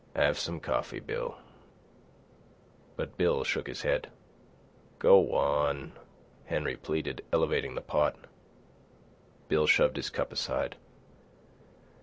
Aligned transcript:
"Have 0.15 0.39
some 0.39 0.59
coffee, 0.59 0.99
Bill." 0.99 1.37
But 2.95 3.17
Bill 3.19 3.43
shook 3.43 3.67
his 3.67 3.83
head. 3.83 4.09
"Go 4.97 5.35
on," 5.35 5.91
Henry 6.45 6.75
pleaded, 6.75 7.23
elevating 7.31 7.75
the 7.75 7.81
pot. 7.81 8.15
Bill 9.47 9.67
shoved 9.67 9.97
his 9.97 10.09
cup 10.09 10.33
aside. 10.33 10.75